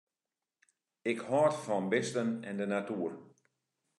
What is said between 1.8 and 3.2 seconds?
bisten en de natuer.